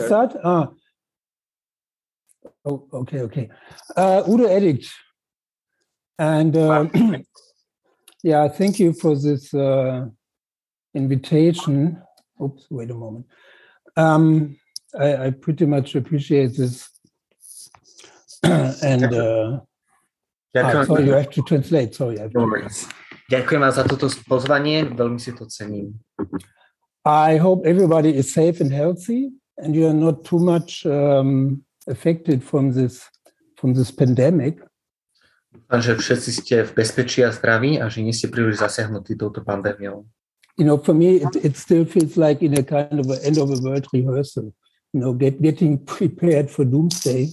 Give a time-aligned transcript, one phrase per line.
[0.00, 0.36] Start?
[0.42, 0.68] Ah.
[2.64, 3.48] Oh, okay, okay.
[3.96, 4.90] Uh, Udo Edict.
[6.18, 6.86] And uh,
[8.22, 10.06] yeah, thank you for this uh,
[10.94, 12.02] invitation.
[12.42, 13.26] Oops, wait a moment.
[13.96, 14.56] Um,
[14.98, 16.88] I, I pretty much appreciate this.
[18.42, 19.60] and uh,
[20.56, 21.94] ah, sorry, you have to translate.
[21.94, 22.34] Sorry, I have.
[23.24, 25.96] Ďakujem vám za toto pozvanie, veľmi si to cením.
[27.08, 32.42] I hope everybody is safe and healthy and you are not too much um, affected
[32.42, 33.08] from this
[33.56, 34.60] from this pandemic.
[35.54, 39.46] Dúfam, že všetci ste v bezpečí a zdraví a že nie ste príliš zasiahnutí touto
[39.46, 40.02] pandémiou.
[40.58, 43.38] You know, for me, it, it still feels like in a kind of an end
[43.38, 44.54] of a world rehearsal.
[44.94, 47.30] You know, get, getting prepared for doomsday.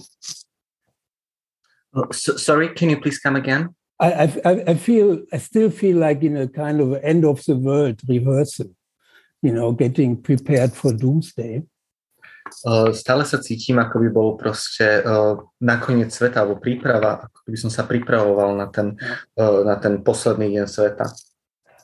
[1.94, 3.74] Oh, so, sorry, can you please come again?
[4.00, 7.54] I, I, I feel I still feel like in a kind of end of the
[7.54, 8.74] world rehearsal,
[9.42, 11.62] you know, getting prepared for doomsday.
[12.62, 17.58] Uh, stále sa cítim, ako by bol proste uh, nakoniec sveta, alebo príprava, ako by
[17.58, 18.94] som sa pripravoval na ten,
[19.40, 21.10] uh, na ten posledný deň sveta.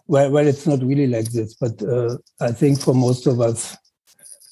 [0.09, 3.77] Well, well, it's not really like this, but uh, I think for most of us,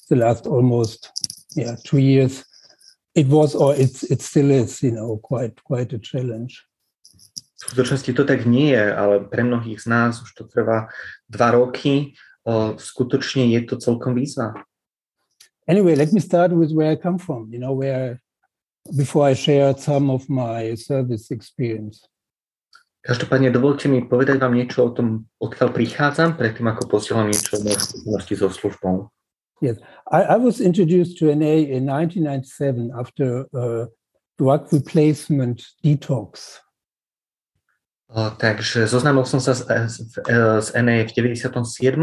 [0.09, 1.09] the last almost
[1.57, 2.45] yeah two years,
[3.15, 6.61] it was or it's it still is, you know, quite quite a challenge.
[7.57, 10.93] V skutočnosti to tak nie je, ale pre mnohých z nás už to trvá
[11.25, 12.13] dva roky.
[12.77, 14.53] Skutočne je to celkom výzva.
[15.67, 18.21] Anyway, let me start with where I come from, you know, where
[18.95, 22.07] before I share some of my service experience.
[23.07, 27.63] Každopádne dovolte mi povedať vám niečo o tom, odkiaľ prichádzam, predtým ako posielam niečo o
[27.63, 29.07] skúsenosti so službou.
[29.63, 29.79] Yes,
[30.11, 33.87] I, I was introduced to NA in 1997 after a
[34.35, 36.59] drug replacement detox
[38.15, 41.99] takže zoznámil som sa s, s, NA v 97.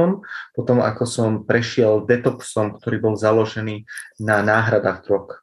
[0.53, 3.89] potom ako som prešiel detoxom, ktorý bol založený
[4.21, 5.41] na náhradách drog.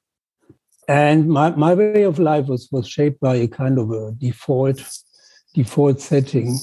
[0.88, 4.82] And my, my way of life was, was shaped by a kind of a default
[5.56, 6.58] default setting.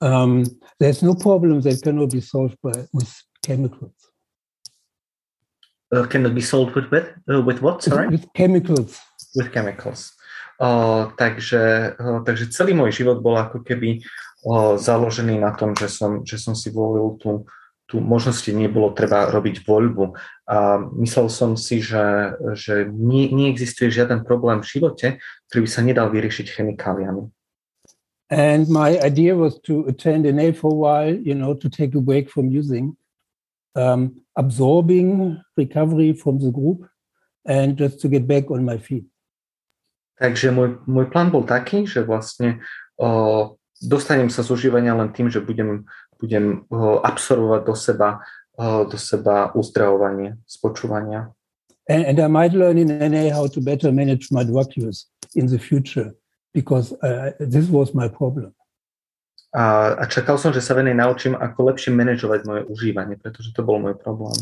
[0.00, 0.44] Um,
[0.78, 3.12] there's no problem that cannot be solved by, with
[3.44, 3.92] chemicals.
[5.92, 7.82] Uh, cannot be solved with with, uh, with what?
[7.82, 8.08] Sorry.
[8.08, 8.98] With, with chemicals.
[9.34, 10.12] With chemicals.
[10.60, 11.96] Takže,
[12.28, 14.04] takže celý môj život bol ako keby
[14.76, 17.48] založený na tom, že som, že som si volil tú,
[17.88, 20.12] tú možnosti, nebolo treba robiť voľbu.
[20.52, 25.08] A myslel som si, že, že nie, neexistuje žiaden problém v živote,
[25.48, 27.32] ktorý by sa nedal vyriešiť chemikáliami.
[28.30, 31.98] And my idea was to attend an A for a while, you know, to take
[31.98, 32.94] a break from using,
[33.74, 36.86] um, absorbing recovery from the group,
[37.42, 39.09] and just to get back on my feet.
[40.20, 42.60] Takže môj, môj plán bol taký, že vlastne
[43.00, 45.88] o, dostanem sa z užívania len tým, že budem,
[46.20, 48.20] budem o, absorbovať do seba,
[48.52, 51.32] o, do seba uzdravovanie, spočúvania.
[51.88, 55.48] And, and I might learn in NA how to better manage my drug use in
[55.48, 56.12] the future,
[56.52, 58.52] because uh, this was my problem.
[59.50, 63.66] A, a čakal som, že sa venej naučím, ako lepšie manažovať moje užívanie, pretože to
[63.66, 64.38] bol môj problém.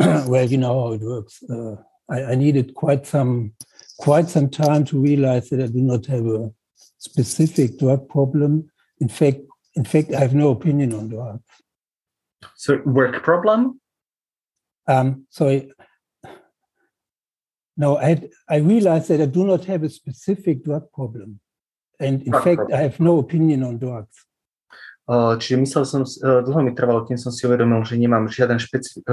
[0.30, 1.42] well, you know how it works.
[1.44, 1.76] Uh,
[2.08, 3.52] I, I needed quite some
[3.98, 6.50] quite some time to realize that I do not have a
[6.98, 8.70] specific drug problem.
[9.00, 9.38] In fact,
[9.74, 11.42] in fact, I have no opinion on drugs.
[12.56, 13.80] So work problem?
[14.86, 15.72] Um, sorry.
[17.76, 21.40] No, I had, I realized that I do not have a specific drug problem,
[21.98, 22.78] and in drug fact, problem.
[22.78, 24.14] I have no opinion on drugs.
[25.04, 29.04] Čiže myslel som, dlho mi trvalo, kým som si uvedomil, že nemám žiaden špeci-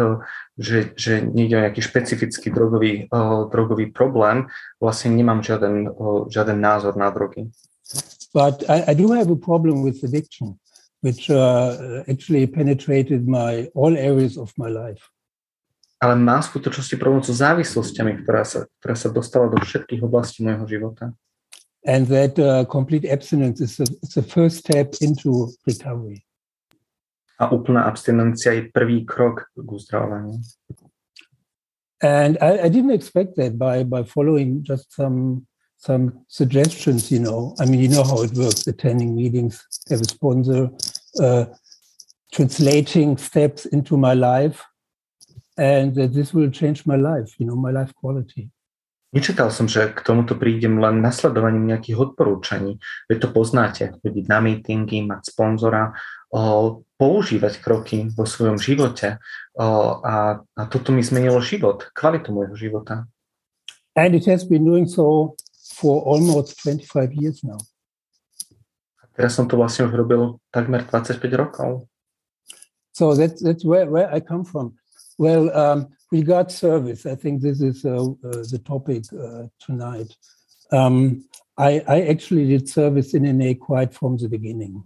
[0.56, 3.12] že, že nejde o nejaký špecifický drogový,
[3.52, 4.48] drogový problém,
[4.80, 5.92] vlastne nemám žiaden,
[6.32, 7.52] žiaden názor na drogy.
[8.32, 10.56] But I, I do have a problem with addiction,
[11.04, 15.04] which uh, actually penetrated my all areas of my life.
[16.00, 20.66] Ale mám skutočnosti problém so závislosťami, ktorá sa, ktorá sa dostala do všetkých oblastí môjho
[20.66, 21.12] života.
[21.86, 26.24] And that uh, complete abstinence is the, is the first step into recovery.
[27.40, 29.42] A úplná abstinencia je prvý krok
[29.90, 29.98] k.
[32.04, 35.46] And I, I, didn't expect that by by following just some
[35.78, 37.12] some suggestions.
[37.12, 40.70] You know, I mean, you know how it works: attending meetings, have a sponsor,
[41.20, 41.46] uh,
[42.32, 44.64] translating steps into my life,
[45.58, 47.34] and that this will change my life.
[47.38, 48.50] You know, my life quality.
[49.12, 52.80] Nečakal som, že k tomuto prídem len nasledovaním nejakých odporúčaní.
[53.12, 55.92] Veď to poznáte, chodiť na meetingy, mať sponzora,
[56.96, 59.20] používať kroky vo svojom živote.
[59.60, 63.04] A, a toto mi zmenilo život, kvalitu môjho života.
[64.00, 65.36] And it has been doing so
[65.76, 67.60] for almost 25 years now.
[69.04, 71.84] A teraz som to vlastne už robil takmer 25 rokov.
[72.96, 74.80] So that's, that's where, where I come from.
[75.20, 80.16] Well, um, regard service, I think this is uh, uh, the topic uh, tonight.
[80.72, 81.26] Um,
[81.58, 84.84] I, I actually did service in NA quite from the beginning.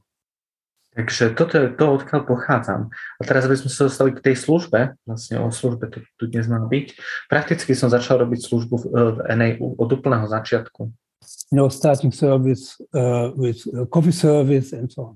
[0.96, 2.88] Takže toto je to, odkiaľ pochádzam.
[3.20, 6.48] A teraz, aby sme sa dostali k tej službe, vlastne o službe to tu dnes
[6.48, 6.96] má byť,
[7.28, 10.88] prakticky som začal robiť službu v, v NA od úplného začiatku.
[11.52, 15.16] You know, starting service uh, with uh, coffee service and so on.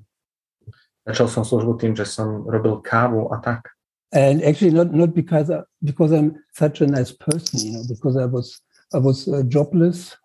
[1.08, 3.72] Začal som službu tým, že som robil kávu a tak.
[4.12, 8.18] And actually not, not because, I, because I'm such a nice person, you know, because
[8.18, 8.60] I was,
[8.94, 10.18] I was uh, jobless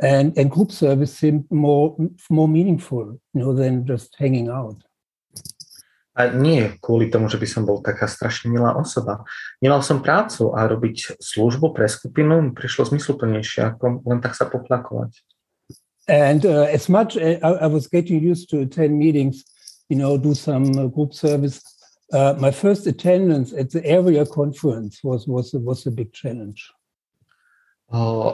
[0.00, 1.96] and and group service seemed more
[2.28, 4.82] more meaningful you know than just hanging out
[6.14, 9.26] a nie kvôli tomu, že by som bol taká strašne milá osoba.
[9.58, 14.46] Nemal som prácu a robiť službu pre skupinu mi prišlo zmysluplnejšie, ako len tak sa
[14.46, 15.10] poplakovať.
[16.06, 19.42] And uh, as much as I, I was getting used to attend meetings,
[19.90, 21.58] you know, do some uh, group service,
[22.12, 26.70] uh, my first attendance at the area conference was was was a big challenge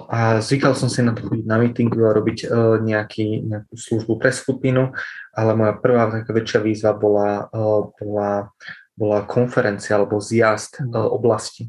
[0.09, 2.49] a zvykal som si na to chodiť na meetingu a robiť
[2.81, 4.95] nejaký, nejakú službu pre skupinu,
[5.37, 7.51] ale moja prvá taká väčšia výzva bola,
[7.99, 8.49] bola,
[8.97, 11.69] bola konferencia alebo zjazd oblasti.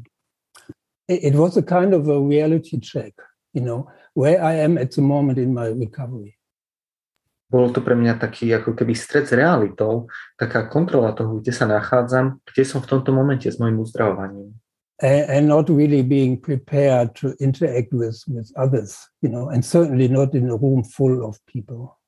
[1.10, 3.12] It was a kind of a reality check,
[3.52, 6.38] you know, where I am at the moment in my recovery.
[7.52, 10.08] Bol to pre mňa taký ako keby stred s realitou,
[10.40, 14.56] taká kontrola toho, kde sa nachádzam, kde som v tomto momente s mojim uzdravovaním
[15.02, 20.08] and, and not really being prepared to interact with, with others, you know, and certainly
[20.08, 21.98] not in a room full of people.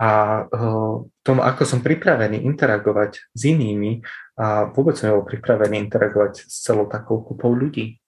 [0.00, 3.98] A uh, tom, ako som pripravený interagovať s inými
[4.38, 7.98] a vôbec som nebol pripravený interagovať s celou takou kupou ľudí.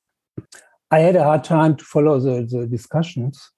[0.90, 3.50] I had a hard time to follow the, the discussions.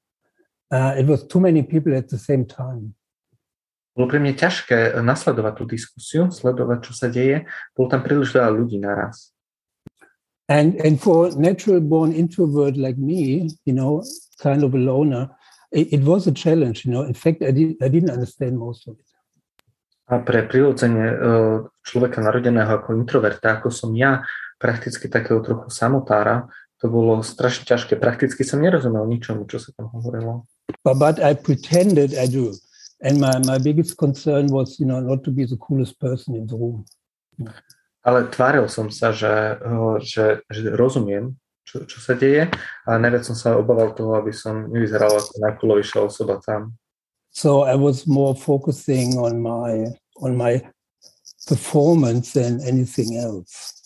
[0.72, 2.96] Uh, it was too many people at the same time.
[3.92, 7.44] Bolo pre mňa ťažké nasledovať tú diskusiu, sledovať, čo sa deje.
[7.76, 9.36] Bolo tam príliš veľa ľudí naraz.
[10.48, 14.00] And, and for natural born introvert like me, you know,
[14.40, 15.28] kind of a loner,
[15.68, 17.04] it, it was a challenge, you know.
[17.04, 19.08] In fact, I, did, I didn't understand most of it.
[20.08, 21.16] A pre prirodzene e,
[21.84, 24.24] človeka narodeného ako introverta, ako som ja,
[24.60, 27.96] prakticky takého trochu samotára, to bolo strašne ťažké.
[27.96, 30.44] Prakticky som nerozumel ničomu, čo sa tam hovorilo.
[30.84, 32.54] But, but I pretended I do.
[33.02, 36.46] And my, my biggest concern was, you know, not to be the coolest person in
[36.46, 36.84] the room.
[38.02, 39.58] ale tváril som sa, že,
[40.02, 42.50] že, že rozumiem, čo, čo sa deje
[42.84, 46.74] a najviac som sa obával toho, aby som nevyzeral ako najkulovejšia osoba tam.
[47.32, 49.88] So I was more focusing on my,
[50.20, 50.60] on my
[51.48, 53.78] performance than anything else.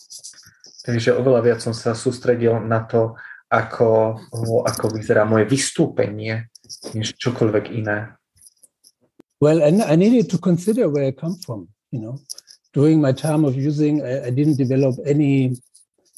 [0.82, 3.18] Takže oveľa viac som sa sústredil na to,
[3.50, 4.18] ako,
[4.66, 6.50] ako vyzerá moje vystúpenie,
[6.94, 8.14] než čokoľvek iné.
[9.40, 12.16] Well, and I needed to consider where I come from, you know.
[12.76, 15.56] during my time of using, I, I didn't develop any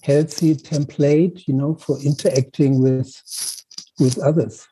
[0.03, 3.15] healthy template, you know, for interacting with
[4.03, 4.67] with others.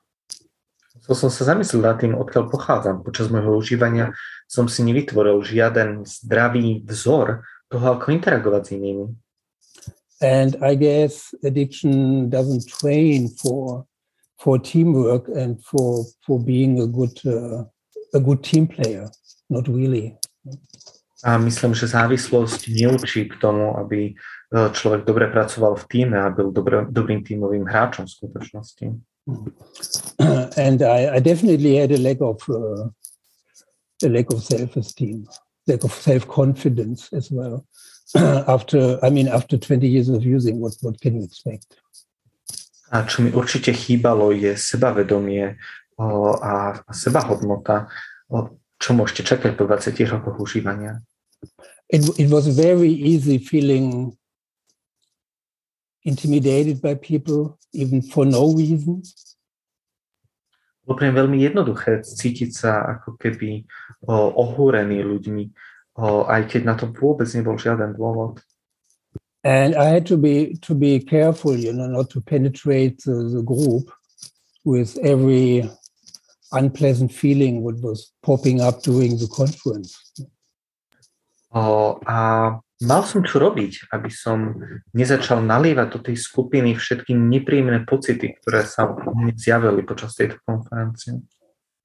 [1.07, 3.07] So som sa zamyslel nad tým, odkiaľ pochádzam.
[3.07, 4.11] Počas môjho užívania
[4.51, 9.07] som si nevytvoril žiaden zdravý vzor toho, ako interagovať s inými.
[10.19, 13.87] And I guess addiction doesn't train for
[14.39, 17.65] for teamwork and for for being a good uh,
[18.15, 19.11] a good team player.
[19.49, 20.17] Not really.
[21.25, 24.15] A myslím, že závislosť neučí k tomu, aby e,
[24.53, 28.87] človek dobre pracoval v týme a byl dobrý, dobrým týmovým hráčom v skutočnosti.
[30.57, 32.93] And I, I definitely had a lack of uh,
[34.05, 35.27] a lack of self-esteem,
[35.67, 37.65] lack of self-confidence as well.
[38.47, 41.67] after, I mean, after 20 years of using, what what can you expect?
[42.91, 45.59] A čo mi určite chýbalo je sebavedomie
[45.99, 46.53] a,
[46.95, 47.91] sebahodnota.
[48.77, 51.03] Čo môžete čakať po 20 rokoch užívania?
[51.89, 54.17] it, it was very easy feeling
[56.05, 59.03] intimidated by people, even for no reason.
[60.87, 63.67] Bolo pre veľmi jednoduché cítiť sa ako keby
[64.39, 65.45] ohúrený ľuďmi,
[66.31, 68.39] aj keď na to vôbec nebol žiaden dôvod.
[69.47, 73.43] And I had to be to be careful, you know, not to penetrate the, the
[73.47, 73.95] group
[74.65, 75.71] with every
[76.51, 79.95] unpleasant feeling what was popping up during the conference.
[81.55, 84.59] O, a mal som čo robiť, aby som
[84.91, 88.99] nezačal nalievať do tej skupiny všetky nepríjemné pocity, ktoré sa
[89.39, 91.23] zjavili počas tejto konferencie.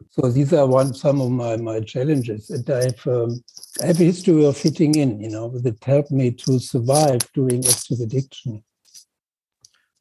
[0.10, 2.50] So these are one some of my, my challenges.
[2.50, 3.44] And I've um,
[3.82, 7.66] I have a history of fitting in, you know, that helped me to survive during
[7.66, 8.64] active addiction.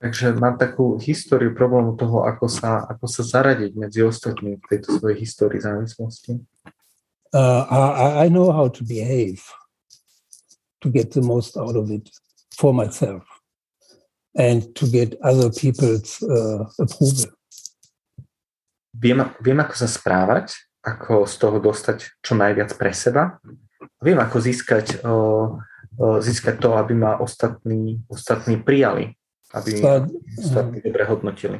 [0.00, 4.96] Takže mám takú históriu problému toho, ako sa, ako sa zaradiť medzi ostatnými v tejto
[4.96, 6.40] svojej histórii závislosti.
[7.36, 9.44] Uh, I, I know how to behave.
[10.80, 12.08] to get the most out of it
[12.56, 13.28] for myself.
[14.36, 17.26] and to get other people's uh, approval.
[19.00, 20.52] Viem, viem, ako sa správať,
[20.84, 23.40] ako z toho dostať čo najviac pre seba.
[24.04, 25.56] Viem, ako získať, uh,
[25.96, 29.16] uh, získať to, aby ma ostatní, ostatní prijali,
[29.56, 30.04] aby but,
[30.36, 31.58] ostatní uh, dobre hodnotili.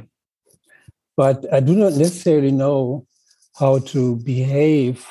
[1.17, 3.09] But I do not necessarily know
[3.57, 5.05] how to behave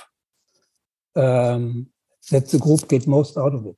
[1.18, 1.90] um,
[2.30, 3.78] that the group get most out of it.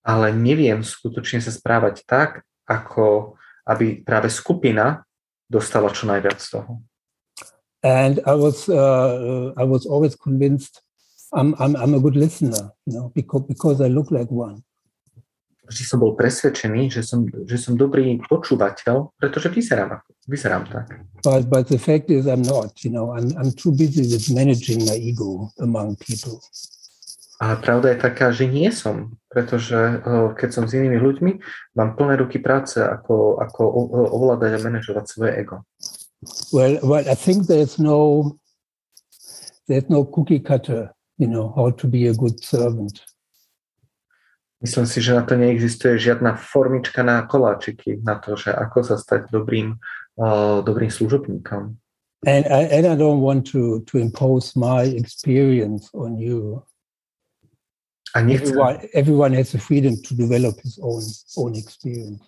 [0.00, 3.36] Ale neviem skutočne sa správať tak, ako
[3.68, 5.04] aby práve skupina
[5.50, 6.78] dostala čo najviac z toho.
[7.82, 10.84] And I was uh, I was always convinced
[11.32, 14.62] I'm, I'm, I'm a good listener, you know, because, because I look like one.
[15.70, 20.98] Vždy som bol presvedčený, že som, že som dobrý počúvateľ, pretože vyzerám, vyzerám tak.
[21.22, 24.82] But, but the fact is I'm not, you know, I'm, I'm too busy with managing
[24.82, 26.42] my ego among people.
[27.40, 30.04] A pravda je taká, že nie som, pretože
[30.36, 31.32] keď som s inými ľuďmi,
[31.72, 33.60] mám plné ruky práce, ako, ako
[34.12, 35.64] ovládať a manažovať svoje ego.
[36.52, 38.36] Well, well, I think there's no
[39.64, 43.04] there's no cookie cutter you know, how to be a good servant.
[44.60, 48.96] Myslím si, že na to neexistuje žiadna formička na koláčiky, na to, že ako sa
[49.00, 49.76] stať dobrým,
[50.20, 51.76] uh, dobrým služobníkom.
[52.28, 56.60] And I, and I don't want to, to impose my experience on you.
[58.14, 61.02] A nechcem, everyone, everyone has the freedom to develop his own,
[61.36, 62.22] own experience.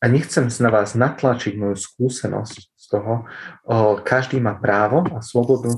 [0.00, 3.28] A nechcem na vás natlačiť moju skúsenosť z toho.
[3.68, 5.76] O, každý má právo a slobodu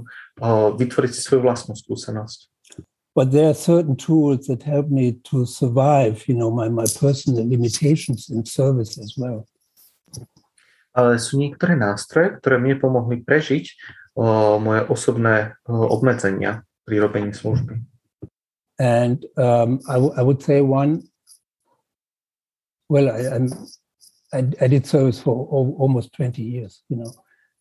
[0.78, 2.46] vytvoriť si svoju vlastnú skúsenosť.
[3.18, 7.44] But there are certain tools that help me to survive, you know, my, my personal
[7.44, 9.44] limitations in service as well.
[10.94, 13.64] Ale sú niektoré nástroje, ktoré mi pomohli prežiť
[14.14, 17.91] o, moje osobné o, obmedzenia pri robení služby.
[18.78, 21.04] And um, I, I would say one,
[22.88, 27.12] well, I, I, I did service for almost 20 years, you know.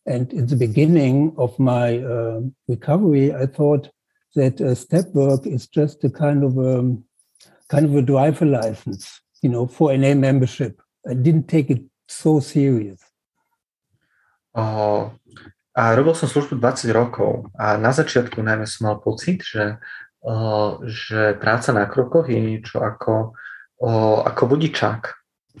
[0.06, 3.88] And in the beginning of my uh, recovery, I thought
[4.34, 6.96] that uh, step work is just a kind of a
[7.68, 10.80] kind of a driver license, you know, for an A membership.
[11.08, 13.00] I didn't take it so serious.
[14.54, 15.08] Uh,
[15.72, 19.80] a robil som službu 20 rokov a na začiatku najmä som mal pocit, že,
[20.86, 23.34] že práca na krokoch je niečo ako,
[24.22, 25.10] ako vodičák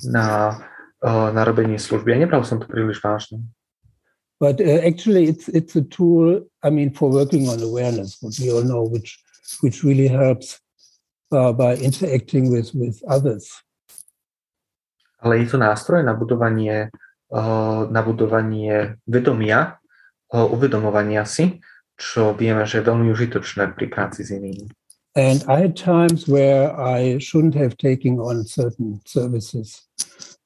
[0.06, 0.58] na,
[1.06, 2.14] na robenie služby.
[2.14, 3.42] Ja nebral som to príliš vážne.
[4.42, 6.42] But uh, actually, it's it's a tool.
[6.66, 9.22] I mean, for working on awareness, what we all know, which
[9.62, 10.58] which really helps
[11.30, 13.46] uh, by interacting with with others.
[15.22, 16.90] Ale je to nástroj na budovanie,
[17.30, 19.78] uh, na budovanie vedomia,
[20.34, 21.62] uh, uvedomovania si,
[22.02, 24.66] čo vieme, že je veľmi užitočné pri práci s inými.
[25.14, 29.86] And I had times where I shouldn't have taken on certain services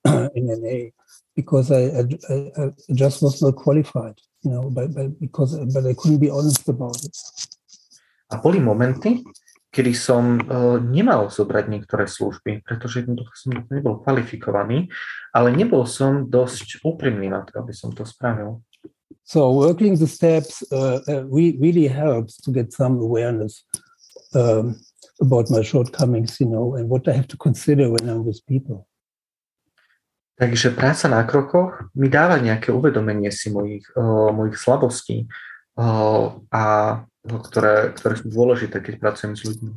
[0.37, 0.93] in NA.
[1.37, 5.93] because I, I, I, just was not qualified, you know, but, but because but I
[5.93, 7.15] couldn't be honest about it.
[8.33, 9.23] A boli momenty,
[9.71, 14.91] kedy som uh, nemal zobrať niektoré služby, pretože jednoducho som nebol kvalifikovaný,
[15.31, 18.65] ale nebol som dosť úprimný na to, aby som to spravil.
[19.27, 23.65] So working the steps uh, uh, really helps to get some awareness
[24.39, 24.79] um,
[25.21, 28.87] about my shortcomings, you know, and what I have to consider when I'm with people.
[30.39, 35.27] Takže práca na krokoch mi dáva nejaké uvedomenie si mojich, uh, mojich slabostí,
[35.81, 36.63] uh, a,
[37.25, 39.73] ktoré, ktoré sú dôležité, keď pracujem s ľuďmi.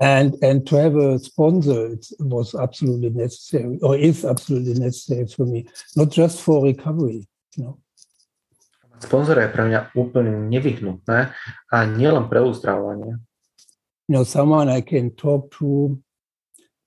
[0.00, 5.44] And, and to have a sponsor it was absolutely necessary, or is absolutely necessary for
[5.44, 7.28] me, not just for recovery.
[7.58, 7.74] You know.
[9.00, 11.32] Sponzora je pre mňa úplne nevyhnutné
[11.72, 13.16] a nielen pre uzdravovanie.
[14.06, 15.96] You know, someone I can talk to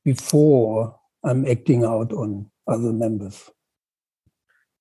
[0.05, 3.49] before I'm acting out on other members.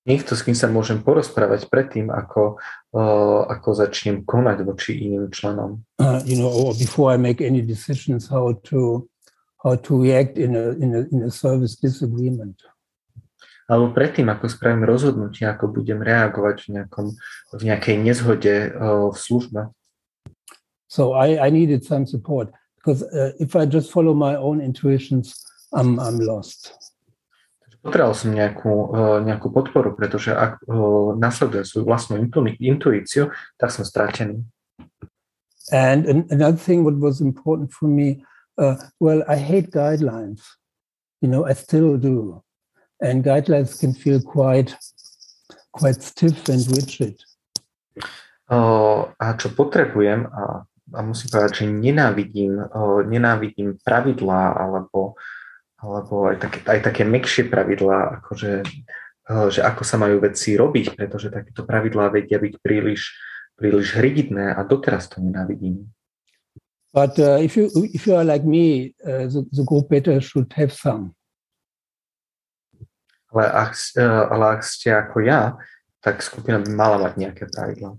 [0.03, 2.59] Niekto, s kým sa môžem porozprávať predtým, ako,
[2.91, 5.87] uh, ako začnem konať voči iným členom.
[6.03, 9.07] Uh, you know, or before I make any decisions how to,
[9.63, 12.59] how to react in a, in a, in a service disagreement.
[13.73, 17.07] Alebo predtým, ako spravím rozhodnutie, ako budem reagovať v, nejakom,
[17.57, 19.61] v nejakej nezhode uh, v službe.
[20.93, 25.41] So I, I needed some support because uh, if I just follow my own intuitions,
[25.73, 26.77] I'm, I'm lost.
[27.83, 30.71] Potreboval som nejakú, eh, nejakú podporu, pretože ak eh,
[31.19, 32.15] nasledujem svoju vlastnú
[32.63, 34.47] intuíciu, tak som stratený.
[35.75, 38.23] And another thing what was important for me,
[38.59, 40.45] uh, well, I hate guidelines.
[41.23, 42.43] You know, I still do.
[43.03, 44.79] And guidelines can feel quite,
[45.75, 47.19] quite stiff and rigid.
[48.47, 50.63] Uh, a čo potrebujem, a,
[50.95, 55.19] a musím povedať, že nenávidím, uh, nenávidím pravidlá alebo
[55.83, 58.63] alebo aj také, aj také mekšie pravidlá, akože,
[59.35, 63.19] uh, že ako sa majú veci robiť, pretože takéto pravidlá vedia byť príliš,
[63.59, 65.91] príliš rigidné a doteraz to nenávidím.
[66.95, 70.53] But uh, if you if you are like me, uh, the, the group better should
[70.55, 71.17] have some.
[73.33, 75.57] Ale ak, uh, ale ak ste ako ja,
[76.05, 77.97] tak skupina by mala mať nejaké pravidlá.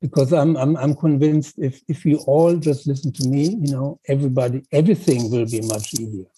[0.00, 4.00] Because I'm, I'm, I'm convinced if, if you all just listen to me, you know,
[4.08, 6.28] everybody, everything will be much easier.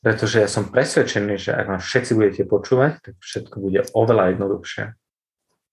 [0.00, 4.94] Pretože ja som presvedčený, že ak ma všetci budete počúvať, tak všetko bude oveľa jednoduchšie.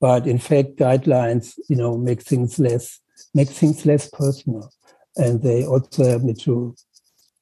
[0.04, 3.04] But in fact, guidelines, you know, make things less
[3.34, 4.72] make things less personal.
[5.16, 6.76] And they also help me to,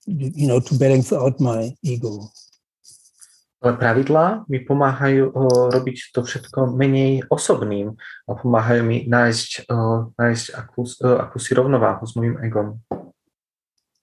[0.05, 2.29] you know, to balance out my ego.
[3.61, 7.93] Ale pravidlá mi pomáhajú uh, robiť to všetko menej osobným
[8.25, 12.81] a pomáhajú mi nájsť, uh, nájsť akú, uh, akúsi rovnováhu s mojim egom.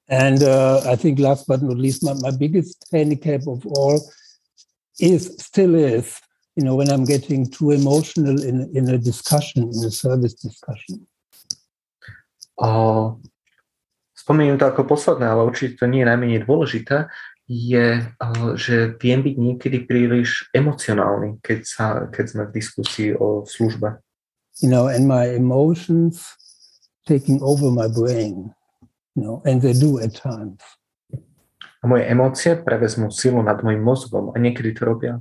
[0.06, 3.98] And uh, I think last but not least, my, my biggest handicap of all
[5.02, 6.22] is still is,
[6.56, 11.06] you know, when I'm getting too emotional in, in a discussion, in a service discussion.
[12.58, 13.14] Uh,
[14.16, 17.08] spomeniem to ako posledné, ale určite to nie je najmenej dôležité,
[17.49, 23.49] je, uh, že viem byť niekedy príliš emocionálny, keď, sa, keď sme v diskusii o
[23.49, 23.99] službe.
[24.61, 26.23] You know, and my emotions
[27.09, 28.52] taking over my brain,
[29.17, 30.61] you know, and they do at times.
[31.78, 35.14] A moje emócie prevezmú silu nad mojim mozgom a niekedy to robia.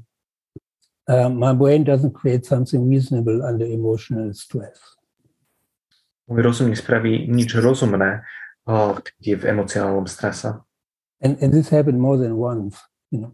[1.07, 4.97] Uh, my brain doesn't create something reasonable under emotional stress
[6.27, 8.27] môj rozum nespraví nič rozumné,
[8.67, 10.59] keď je v emocionálnom strese.
[11.21, 12.77] And, and this happened more than once,
[13.11, 13.33] you know.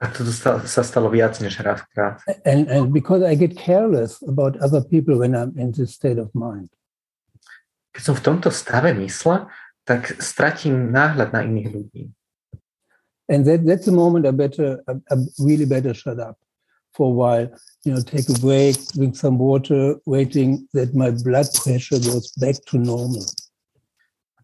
[0.00, 2.20] A to sa stalo viac než raz krát.
[2.44, 6.34] And, and because I get careless about other people when I'm in this state of
[6.34, 6.68] mind.
[7.96, 9.48] Keď som v tomto stave mysle,
[9.88, 12.12] tak stratím náhľad na iných ľudí.
[13.28, 16.36] And that, that's the moment I better, I, I really better shut up
[16.92, 17.48] for a while
[17.86, 22.56] you know, take a break, drink some water, waiting that my blood pressure goes back
[22.66, 23.24] to normal.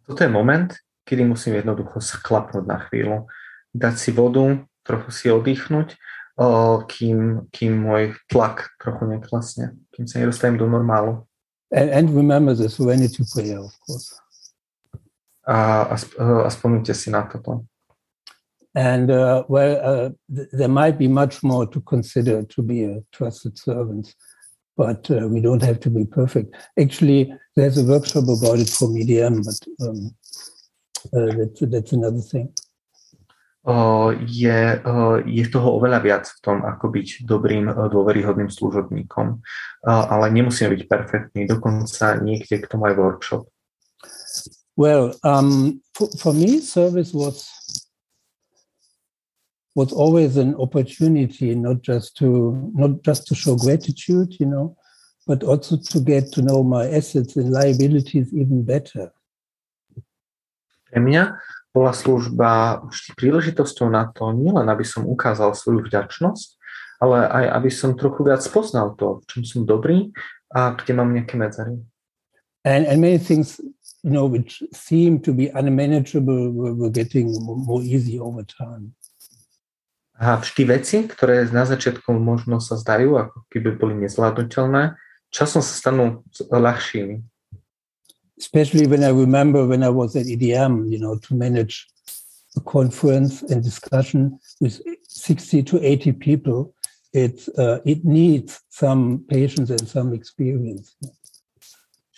[0.07, 3.27] Toto je moment, kedy musím jednoducho sklapnúť na chvíľu,
[3.75, 5.97] dať si vodu, trochu si oddychnúť,
[6.89, 11.29] kým, kým môj tlak trochu neklesne, kým sa nedostanem do normálu.
[11.73, 14.13] And, and remember the serenity prayer, of course.
[15.47, 15.97] A, a,
[16.47, 17.67] a spomnite si na toto.
[18.75, 23.03] And uh, well, uh, th- there might be much more to consider to be a
[23.13, 24.15] trusted servant,
[24.77, 26.57] but uh, we don't have to be perfect.
[26.81, 30.15] Actually, there's a workshop about it for medium, but um,
[31.11, 32.53] uh, that's, that's another thing.
[34.27, 34.59] je,
[35.27, 39.39] je toho oveľa viac v tom, ako byť dobrým, dôveryhodným služobníkom.
[39.87, 43.47] Ale nemusíme byť perfektní, dokonca niekde k tomu aj workshop.
[44.75, 47.47] Well, um, for, for me, service was
[49.75, 54.77] was always an opportunity not just to not just to show gratitude you know
[55.27, 59.11] but also to get to know my assets and liabilities even better
[60.93, 61.41] Pre mňa
[61.73, 66.61] bola služba vždy príležitosťou na to, nielen aby som ukázal svoju vďačnosť,
[67.01, 70.13] ale aj aby som trochu viac poznal to, v čom som dobrý
[70.53, 71.81] a kde mám nejaké medzery.
[72.63, 73.59] And, and many things,
[74.05, 78.95] you know, which seem to be unmanageable were getting more easy over time.
[80.23, 84.95] A vždy veci, ktoré na začiatku možno sa zdajú, ako keby boli nezvládnutelné,
[85.35, 87.32] časom sa stanú ľahšími.
[88.43, 91.87] Especially when I remember when I was at EDM, you know, to manage
[92.59, 96.75] a conference and discussion with 60 to 80 people,
[97.13, 100.99] it, uh, it needs some patience and some experience.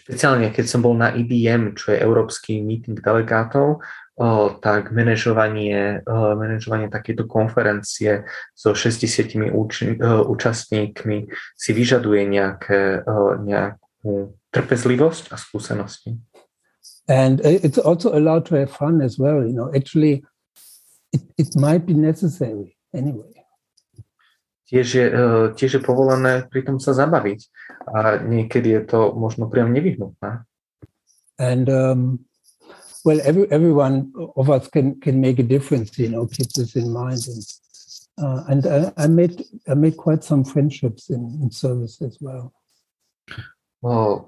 [0.05, 3.85] Špeciálne, keď som bol na IBM, čo je Európsky meeting delegátov,
[4.17, 4.27] o,
[4.61, 14.37] tak manažovanie, o, manažovanie takéto konferencie so 60 úč- účastníkmi si vyžaduje nejaké, o, nejakú
[14.55, 16.15] trpezlivosť a skúsenosti.
[17.05, 19.45] And it's also allowed to have fun as well.
[19.45, 20.25] You know, actually,
[21.13, 23.29] it, it might be necessary anyway.
[24.65, 25.07] Tiež je,
[25.53, 27.41] tiež je povolené pri tom sa zabaviť.
[27.93, 30.49] A niekedy je to možno priam nevyhnutné.
[31.37, 32.25] And um,
[33.05, 35.93] well, every, everyone of us can can make a difference.
[36.01, 37.21] You know, keep this in mind.
[37.29, 37.45] And
[38.17, 42.57] uh, and I, I made I made quite some friendships in, in service as well.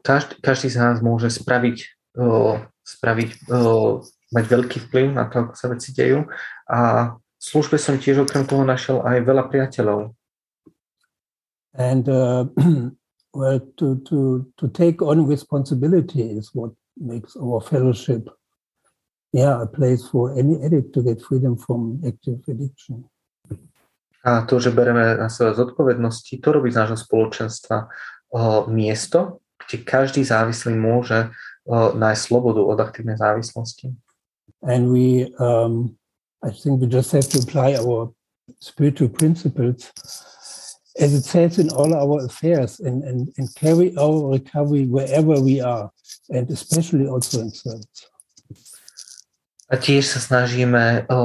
[0.05, 1.79] Každý, každý z nás môže spraviť,
[2.85, 3.31] spraviť
[4.33, 6.29] mať veľký vplyv na to, ako sa veci dejú.
[6.69, 10.13] A v službe som tiež okrem toho našiel aj veľa priateľov.
[11.77, 12.49] And uh,
[13.37, 18.33] well, to to to take on responsibility is what makes our fellowship
[19.37, 23.05] yeah, a place for any addict to get freedom from active addiction.
[24.27, 27.87] A to, že bereme na sebe zodpovednosti, to robí z nášho spoločenstva
[28.35, 31.31] o, miesto, kde každý závislý môže
[31.67, 33.93] o, nájsť slobodu od aktívnej závislosti.
[34.63, 35.99] And we, um,
[36.43, 38.15] I think we just have to apply our
[38.63, 39.91] spiritual principles
[40.99, 45.61] as it says in all our affairs and, and, and carry our recovery wherever we
[45.61, 45.91] are
[46.31, 48.09] and especially also in service.
[49.67, 51.23] A tiež sa snažíme o,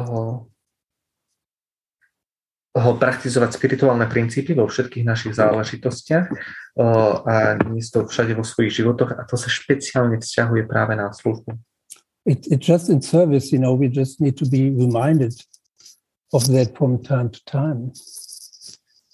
[0.00, 0.06] o,
[2.72, 6.32] o praktizovať spirituálne princípy vo všetkých našich záležitostiach
[6.76, 7.24] o,
[7.72, 11.56] nie všade vo svojich životoch a to sa špeciálne vzťahuje práve na službu.
[12.26, 15.32] It, it just in service, you know, we just need to be reminded
[16.34, 17.94] of that from time to time.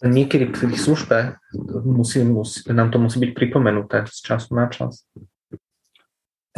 [0.03, 1.38] Niekedy pri službe
[1.87, 5.07] musí, musí, nám to musí byť pripomenuté z času na čas.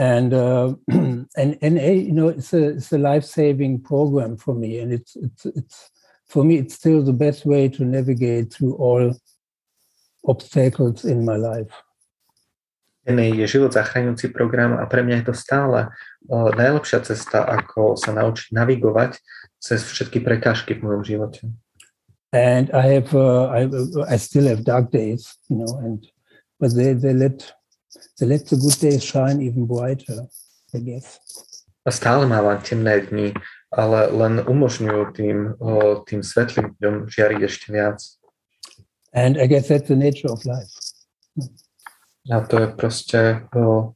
[0.01, 0.75] And uh,
[1.37, 5.14] and NA, you know, it's a it's a life saving program for me, and it's
[5.14, 5.90] it's it's
[6.27, 9.12] for me it's still the best way to navigate through all
[10.25, 11.73] obstacles in my life.
[13.05, 15.93] Je život zachraňujúci program a pre mňa je to stále
[16.33, 19.21] najlepšia cesta, ako sa naučiť navigovať
[19.61, 21.53] cez všetky prekážky v mojom živote.
[22.33, 23.69] And I have uh, I
[24.09, 26.03] I still have dark days, you know, and
[26.59, 27.55] but they they let
[28.19, 30.27] the let the good days shine even brighter,
[30.75, 31.21] I guess.
[31.85, 33.37] A stále mávam temné dni,
[33.69, 35.53] ale len umožňujú tým,
[36.09, 38.01] tým svetlým dňom žiariť ešte viac.
[39.14, 40.70] And I guess that's the nature of life.
[42.31, 43.94] A to je proste, o,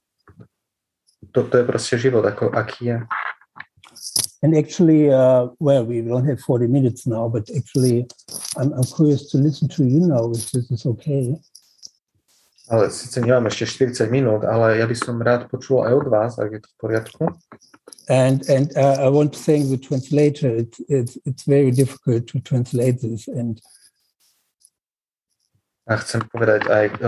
[1.32, 2.98] to, to je proste život, ako, aký je.
[4.42, 8.06] And actually, uh, well, we don't have 40 minutes now, but actually,
[8.56, 11.34] I'm, I'm curious to listen to you now, if this is okay.
[12.68, 16.32] Ale síce nemám ešte 40 minút, ale ja by som rád počul aj od vás,
[16.36, 17.24] ak je to v poriadku.
[18.12, 20.52] And and uh, I want to thank the translator.
[20.52, 23.24] It, it, it's very difficult to translate this.
[23.28, 23.56] And
[25.88, 27.02] a chcem povedať aj k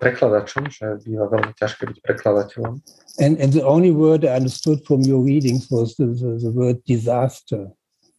[0.00, 2.80] prekladačom, že býva veľmi ťažké byť prekladateľom.
[3.20, 6.80] And, and the only word I understood from your readings was the, the, the word
[6.88, 7.68] disaster.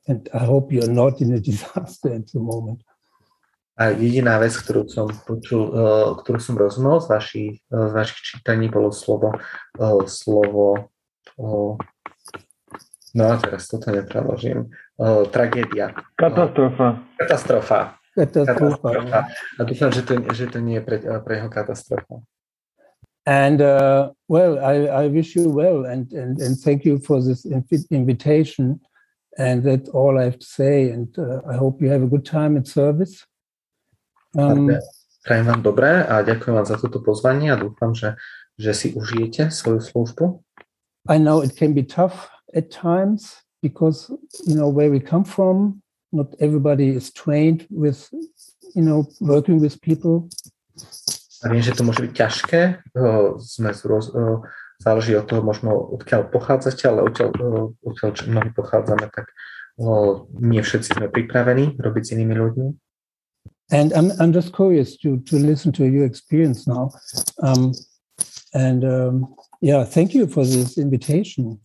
[0.06, 2.86] And I hope you're not in a disaster at the moment.
[3.80, 8.19] A jediná vec, ktorú som počul, uh, ktorú som rozumel z vašich, uh, z vašich
[8.36, 9.39] čítaní, bolo slovo,
[9.80, 10.91] uh, slovo
[13.15, 14.67] no a teraz toto nepreložím,
[15.32, 15.95] tragédia.
[16.19, 16.99] Katastrofa.
[17.15, 17.99] Katastrofa.
[18.19, 18.89] Katastrofa.
[19.55, 22.19] A dúfam, že to, že to nie je pre, pre jeho katastrofa.
[23.29, 27.45] And uh, well, I, I wish you well and, and, and thank you for this
[27.91, 28.79] invitation.
[29.38, 30.89] And that's all I have to say.
[30.89, 33.23] And uh, I hope you have a good time in service.
[34.36, 34.69] Um,
[35.25, 38.15] Prajem vám dobré a ďakujem vám za toto pozvanie a dúfam, že,
[38.55, 40.25] že si užijete svoju službu.
[41.12, 44.10] I know it can be tough at times because,
[44.47, 48.10] you know, where we come from, not everybody is trained with,
[48.76, 50.30] you know, working with people.
[51.43, 52.62] A viem, že to môže byť ťažké.
[53.39, 54.12] Sme roz,
[54.84, 57.30] záleží od toho možno, odkiaľ pochádzate, ale odkiaľ,
[57.80, 59.32] odkiaľ mnohí pochádzame, tak
[60.39, 62.67] nie všetci sme pripravení robiť s inými ľuďmi.
[63.72, 66.89] And I'm, I'm just curious to, to listen to your experience now.
[67.43, 67.72] Um,
[68.54, 71.62] and um, yeah, thank you for this invitation.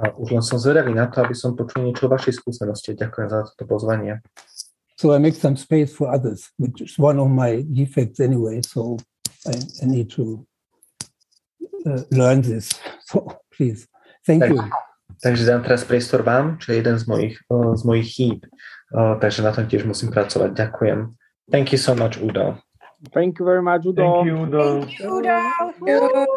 [0.00, 2.96] A už len som zvedavý na to, aby som počul niečo o vašej skúsenosti.
[2.96, 4.24] Ďakujem za toto pozvanie.
[4.96, 8.60] So I make some space for others, which is one of my defects anyway.
[8.64, 8.96] So
[9.48, 10.44] I, I need to
[11.84, 12.72] uh, learn this.
[13.10, 13.90] So please,
[14.22, 14.62] thank tak, you.
[15.18, 18.38] Takže dám teraz priestor vám, čo je jeden z mojich, uh, z mojich chýb.
[18.94, 20.54] Uh, takže na tom tiež musím pracovať.
[20.54, 20.98] Ďakujem.
[21.50, 22.62] Thank you so much, Udo.
[23.10, 23.98] Thank you very much, Udo.
[23.98, 24.86] Thank you, Udo.
[24.86, 26.29] Thank you, Udo.